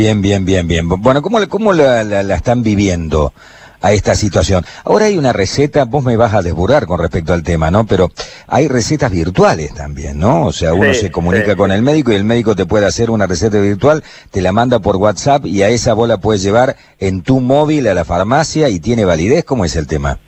[0.00, 0.88] Bien, bien, bien, bien.
[0.88, 3.32] Bueno, ¿cómo, cómo la, la, están viviendo
[3.80, 4.64] a esta situación?
[4.84, 7.84] Ahora hay una receta, vos me vas a desburrar con respecto al tema, ¿no?
[7.84, 8.08] Pero
[8.46, 10.46] hay recetas virtuales también, ¿no?
[10.46, 13.26] O sea, uno se comunica con el médico y el médico te puede hacer una
[13.26, 17.40] receta virtual, te la manda por WhatsApp y a esa bola puedes llevar en tu
[17.40, 19.44] móvil a la farmacia y tiene validez.
[19.44, 20.20] ¿Cómo es el tema?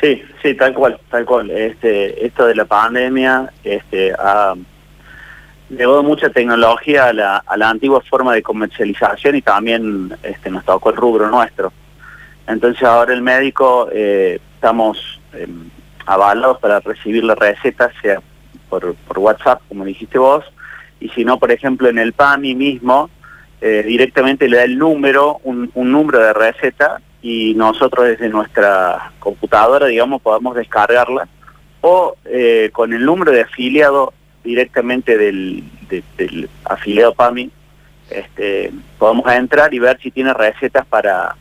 [0.00, 1.52] Sí, sí, tal cual, tal cual.
[1.52, 4.54] Este, esto de la pandemia, este, ha
[5.70, 10.64] llevó mucha tecnología a la, a la antigua forma de comercialización y también este, nos
[10.64, 11.72] tocó el rubro nuestro.
[12.46, 15.68] Entonces ahora el médico eh, estamos em,
[16.06, 18.20] avalados para recibir la receta, sea
[18.68, 20.44] por, por WhatsApp, como dijiste vos,
[21.00, 23.10] y si no, por ejemplo, en el PAMI mismo,
[23.60, 29.12] eh, directamente le da el número, un, un, número de receta, y nosotros desde nuestra
[29.18, 31.28] computadora, digamos, podemos descargarla,
[31.80, 34.12] o eh, con el número de afiliado
[34.48, 35.62] directamente del,
[36.16, 37.50] del afiliado PAMI,
[38.08, 41.36] este, podemos entrar y ver si tiene recetas para,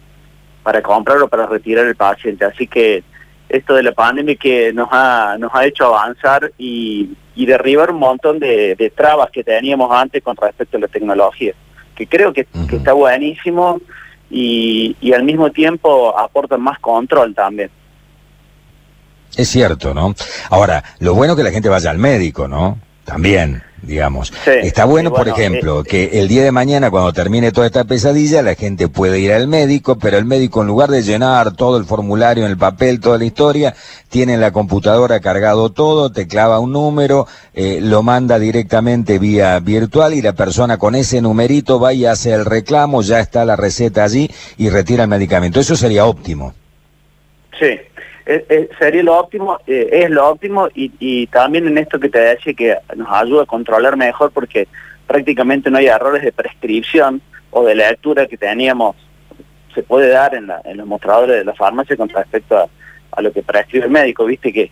[0.63, 2.44] para comprar o para retirar el paciente.
[2.44, 3.03] Así que
[3.47, 8.00] esto de la pandemia que nos ha, nos ha hecho avanzar y, y derribar un
[8.00, 11.53] montón de, de, trabas que teníamos antes con respecto a la tecnología,
[11.95, 13.80] que creo que, que está buenísimo
[14.30, 17.72] y, y al mismo tiempo aporta más control también.
[19.38, 20.13] Es cierto, ¿no?
[20.50, 22.80] Ahora, lo bueno es que la gente vaya al médico, ¿no?
[23.08, 24.33] También, digamos.
[24.45, 28.41] Está bueno, por ejemplo, eh, que el día de mañana, cuando termine toda esta pesadilla,
[28.41, 31.85] la gente puede ir al médico, pero el médico, en lugar de llenar todo el
[31.85, 33.73] formulario en el papel, toda la historia,
[34.09, 39.58] tiene en la computadora cargado todo, te clava un número, eh, lo manda directamente vía
[39.61, 43.55] virtual y la persona con ese numerito va y hace el reclamo, ya está la
[43.55, 45.61] receta allí y retira el medicamento.
[45.61, 46.53] Eso sería óptimo.
[47.58, 47.69] Sí,
[48.78, 52.78] sería lo óptimo, eh, es lo óptimo y, también en esto que te decía que
[52.95, 54.67] nos ayuda a controlar mejor porque
[55.06, 58.95] prácticamente no hay errores de prescripción o de lectura que teníamos,
[59.73, 62.67] se puede dar en, los mostradores de la farmacia con respecto a,
[63.22, 64.69] lo que prescribe el médico, viste que,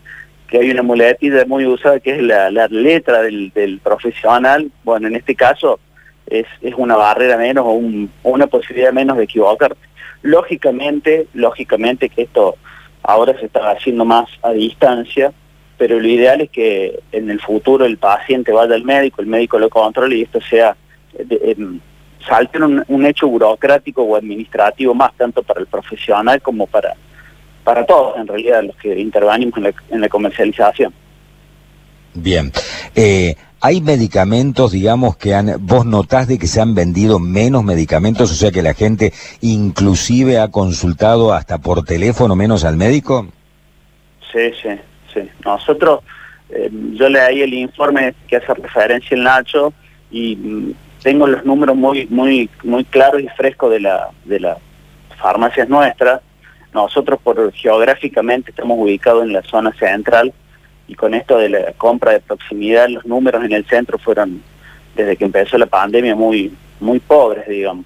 [0.47, 5.34] que hay una muletilla muy usada que es la, letra del, profesional, bueno, en este
[5.34, 5.79] caso
[6.28, 9.79] es, es una barrera menos o una posibilidad menos de equivocarte.
[10.22, 12.58] Lógicamente, lógicamente que esto
[13.07, 15.31] ahora se está haciendo más a distancia,
[15.77, 19.59] pero lo ideal es que en el futuro el paciente vaya al médico, el médico
[19.59, 20.75] lo controle y esto sea,
[21.17, 21.55] eh,
[22.27, 26.95] salte un, hecho burocrático o administrativo más, tanto para el profesional como para,
[27.63, 29.57] para todos, en realidad, los que intervenimos
[29.89, 30.93] en la, comercialización.
[32.13, 32.51] Bien.
[32.95, 33.35] Eh,
[33.66, 38.36] ¿Hay medicamentos, digamos, que han, vos notás de que se han vendido menos medicamentos, o
[38.36, 39.12] sea que la gente
[39.42, 43.28] inclusive ha consultado hasta por teléfono menos al médico?
[44.31, 44.70] Sí, sí,
[45.12, 45.22] sí.
[45.44, 46.02] Nosotros,
[46.52, 49.74] eh, yo leí el informe que hace referencia el Nacho
[50.12, 54.59] y mm, tengo los números muy, muy, muy claros y frescos de la, de las
[55.18, 56.22] farmacias nuestras.
[56.72, 60.36] Nosotros por geográficamente estamos ubicados en la zona central
[60.88, 64.41] y con esto de la compra de proximidad, los números en el centro fueron,
[64.96, 67.85] desde que empezó la pandemia, muy muy pobres, digamos.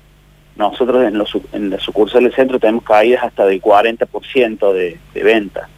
[0.55, 5.23] Nosotros en, los, en la sucursal del centro tenemos caídas hasta del 40% de, de
[5.23, 5.69] venta.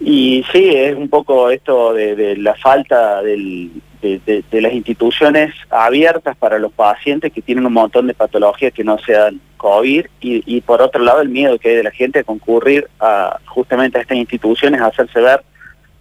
[0.00, 3.70] Y sí, es un poco esto de, la falta del,
[4.02, 8.98] de, las instituciones abiertas para los pacientes que tienen un montón de patologías que no
[8.98, 12.24] sean COVID y, y por otro lado el miedo que hay de la gente a
[12.24, 15.42] concurrir a justamente a estas instituciones, a hacerse ver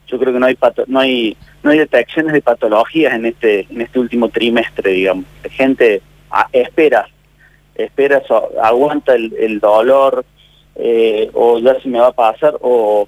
[0.08, 0.58] yo creo que no hay
[0.88, 5.26] no hay no hay detecciones de patologías en este en este último trimestre digamos.
[5.44, 6.02] La gente
[6.52, 7.08] espera
[7.76, 8.22] espera
[8.62, 10.26] aguanta el, dolor
[10.76, 13.08] eh, o ya se me va a pasar o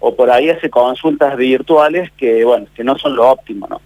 [0.00, 3.80] o por ahí hace consultas virtuales que bueno que no son lo óptimo no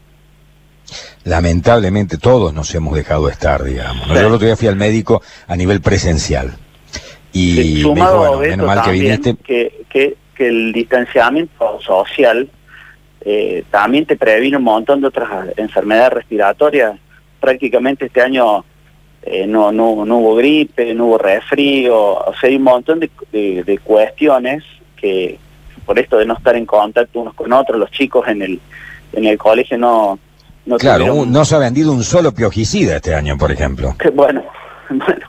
[1.25, 5.57] lamentablemente todos nos hemos dejado estar digamos yo el otro día fui al médico a
[5.57, 6.55] nivel presencial
[7.33, 7.95] y me dijo,
[8.59, 12.49] mal que viniste que, que que el distanciamiento social
[13.25, 16.99] eh, también te previene un montón de otras enfermedades respiratorias.
[17.41, 18.65] Prácticamente este año
[19.23, 23.11] eh, no, no, no hubo gripe, no hubo resfrío, o sea, hay un montón de,
[23.33, 24.63] de, cuestiones
[24.97, 25.39] que
[25.87, 28.61] por esto de no estar en contacto unos con otros, los chicos en el,
[29.15, 30.19] en el colegio no...
[30.67, 33.97] no claro, no se ha vendido un solo piojicida este año, por ejemplo.
[34.15, 34.45] bueno,
[34.91, 35.27] bueno,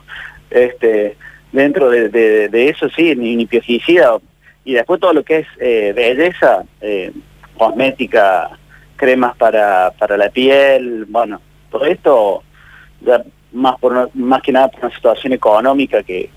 [0.50, 1.16] este,
[1.52, 4.18] dentro de, de, eso sí, ni, ni piojicida,
[4.66, 7.12] y después todo lo que es eh, belleza, eh,
[7.56, 8.50] cosmética,
[8.96, 11.40] cremas para, para la piel, bueno,
[11.70, 12.42] todo esto
[13.52, 16.30] más por más que nada por una situación económica que,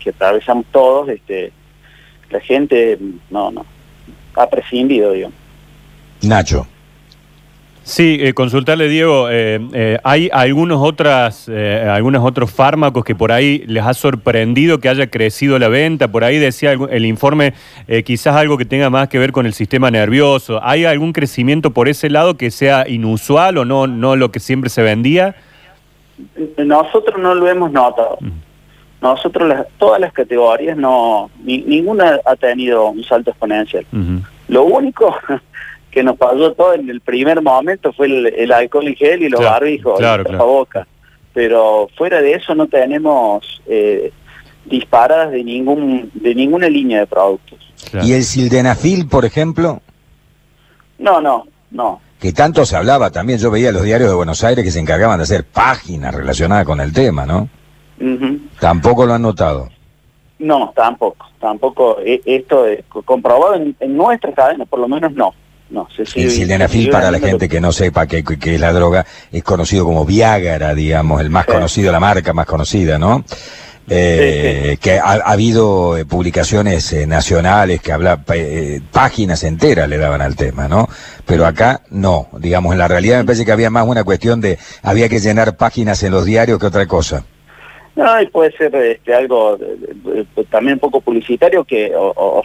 [0.00, 1.52] que, atravesamos todos, este
[2.30, 2.98] la gente
[3.30, 3.64] no no
[4.34, 5.30] ha prescindido, digo.
[6.22, 6.66] Nacho.
[7.88, 13.64] Sí, eh, consultarle, Diego, eh, eh, ¿hay algunos, otras, algunos otros fármacos que por ahí
[13.66, 16.06] les ha sorprendido que haya crecido la venta?
[16.06, 17.54] Por ahí decía el informe
[18.04, 20.60] quizás algo que tenga más que ver con el sistema nervioso.
[20.62, 24.68] ¿Hay algún crecimiento por ese lado que sea inusual o no, no lo que siempre
[24.68, 25.34] se vendía?
[26.58, 28.18] Nosotros no lo hemos notado.
[29.00, 33.86] Nosotros todas las categorías no, ninguna ha tenido un salto exponencial.
[34.48, 35.16] Lo único
[35.98, 39.40] que nos pasó todo en el primer momento fue el, alcohol y gel y los
[39.40, 40.86] barbijos, claro, la boca.
[41.34, 44.12] Pero fuera de eso no tenemos eh,
[44.66, 47.58] disparadas de ningún de ninguna línea de productos.
[48.00, 49.82] ¿Y el sildenafil, por ejemplo?
[51.00, 52.00] No, no, no.
[52.20, 55.18] Que tanto se hablaba también, yo veía los diarios de Buenos Aires que se encargaban
[55.18, 57.48] de hacer páginas relacionadas con el tema, ¿no?
[58.60, 59.68] Tampoco lo han notado.
[60.38, 61.98] No, tampoco, tampoco.
[62.04, 65.34] E, esto es comprobado en, en nuestra cadena, por lo menos no.
[65.70, 69.04] No, se el sildenafil, para la gente que no sepa qué que, es la droga,
[69.30, 73.24] es conocido como Viagra, digamos, el más conocido, la marca más conocida, ¿no?
[73.90, 78.22] Eh, que ha, habido eh, publicaciones eh, nacionales que habla
[78.92, 80.88] páginas enteras le daban al tema, ¿no?
[81.24, 84.58] Pero acá no, digamos, en la realidad me parece que había más una cuestión de
[84.82, 87.24] había que llenar páginas en los diarios que otra cosa.
[87.98, 89.58] No, y puede ser este, algo
[90.50, 92.42] también un poco publicitario que o,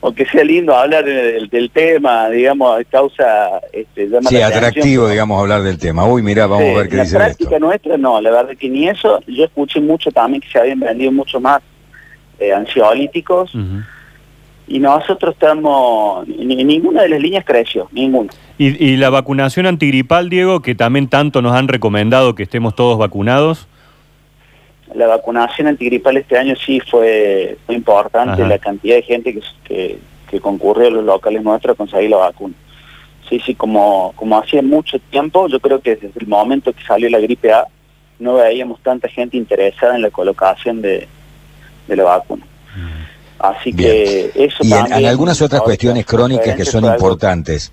[0.00, 3.60] o, que sea lindo hablar del, tema, digamos, causa...
[3.72, 6.04] Este, sí, atractivo, digamos, hablar del tema.
[6.04, 8.88] Uy, mira, vamos a ver qué dice La práctica nuestra no, la verdad que ni
[8.88, 9.20] eso.
[9.28, 11.62] Yo escuché mucho también que se habían vendido mucho más
[12.40, 13.52] eh, ansiolíticos.
[14.66, 18.32] Y nosotros estamos, ni, ninguna de las líneas creció, ninguna.
[18.58, 22.98] ¿Y, ¿Y la vacunación antigripal, Diego, que también tanto nos han recomendado que estemos todos
[22.98, 23.68] vacunados?
[24.94, 29.98] La vacunación antigripal este año sí fue, muy importante, la cantidad de gente que,
[30.28, 32.54] que, concurrió a los locales nuestros a conseguir la vacuna.
[33.28, 37.08] Sí, sí, como, como hacía mucho tiempo, yo creo que desde el momento que salió
[37.08, 37.66] la gripe A,
[38.18, 41.08] no veíamos tanta gente interesada en la colocación de,
[41.88, 42.44] la vacuna.
[42.76, 43.10] Mm.
[43.38, 47.72] Así que eso y en, algunas otras cuestiones crónicas que son importantes.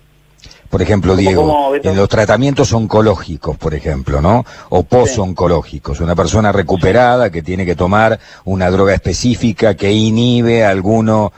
[0.69, 4.45] Por ejemplo, Diego, en los tratamientos oncológicos, por ejemplo, ¿no?
[4.69, 6.01] O posoncológicos.
[6.01, 11.31] Una persona recuperada que tiene que tomar una droga específica que inhibe alguno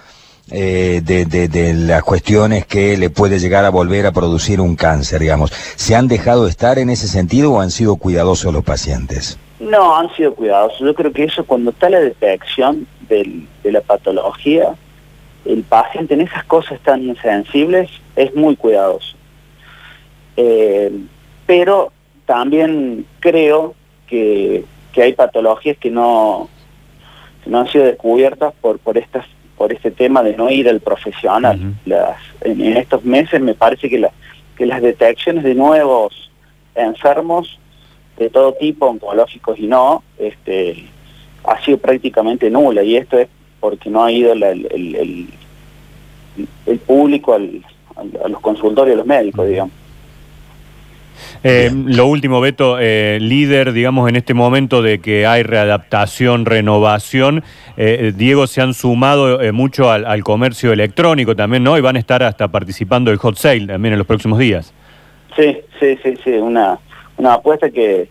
[0.52, 5.22] eh, de, de, las cuestiones que le puede llegar a volver a producir un cáncer,
[5.22, 5.52] digamos.
[5.76, 9.38] ¿Se han dejado estar en ese sentido o han sido cuidadosos los pacientes?
[9.60, 10.80] No, han sido cuidadosos.
[10.80, 14.74] Yo creo que eso cuando está la detección de la patología,
[15.46, 19.19] el paciente en esas cosas tan insensibles es muy cuidadoso.
[20.38, 20.92] Eh,
[21.46, 21.92] pero
[22.26, 23.76] también creo
[24.08, 24.66] que,
[24.96, 26.50] hay patologías que no,
[27.46, 29.26] no han sido descubiertas por, por, estas,
[29.58, 31.74] por este tema de no ir al profesional.
[31.86, 34.06] las, en, estos meses me parece que,
[34.58, 36.30] que las detecciones de nuevos
[36.76, 37.60] enfermos
[38.18, 40.86] de todo tipo, oncológicos y no, este,
[41.46, 43.30] ha sido prácticamente nula y esto es
[43.60, 45.28] porque no ha ido el, el,
[46.66, 47.64] el, público al,
[47.96, 49.79] a los consultorios, a los médicos, digamos.
[51.44, 57.44] Eh, lo último, Beto, eh, líder, digamos, en este momento de que hay readaptación, renovación,
[57.78, 61.78] eh, Diego, se han sumado mucho al, comercio electrónico también, ¿no?
[61.78, 64.74] Y van a estar hasta participando del hot sale también en los próximos días.
[65.36, 66.78] Sí, sí, sí, sí, una,
[67.18, 68.10] una apuesta que,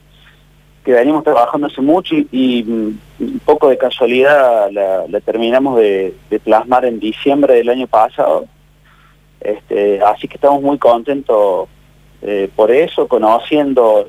[0.83, 6.41] que venimos trabajando hace mucho y, mm, un poco de casualidad la, terminamos de, de,
[6.41, 8.47] plasmar en diciembre del año pasado.
[9.41, 11.69] Este, así que estamos muy contentos
[12.23, 14.07] eh, por eso, conociendo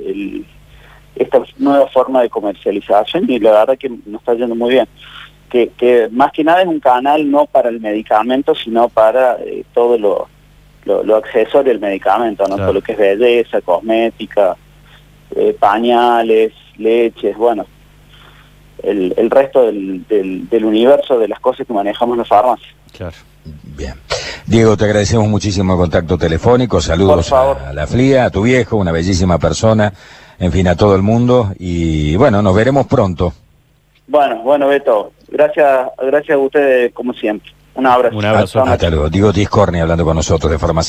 [1.15, 4.87] esta nueva forma de comercialización y la verdad que nos está yendo muy bien.
[5.49, 9.63] Que, que más que nada es un canal no para el medicamento, sino para eh,
[9.73, 10.27] todo lo,
[10.85, 12.55] lo, accesorio del medicamento, ¿no?
[12.55, 14.55] todo lo que es belleza, cosmética,
[15.35, 17.65] eh, pañales, leches, bueno,
[18.83, 22.69] el, el resto del, del, del, universo de las cosas que manejamos en la farmacia.
[22.93, 23.15] Claro.
[23.75, 23.95] Bien.
[24.49, 28.91] Diego, te agradecemos muchísimo el contacto telefónico, saludos a, la FLIA, a tu viejo, una
[28.91, 29.93] bellísima persona,
[30.39, 33.31] en fin, a todo el mundo, y bueno, nos veremos pronto.
[34.07, 37.51] Bueno, bueno, Beto, gracias, gracias a ustedes como siempre.
[37.75, 38.17] Un abrazo.
[38.17, 38.63] Un abrazo.
[38.63, 39.09] Hasta luego.
[39.09, 40.87] Diego Tiscorni hablando con nosotros de Farmacia.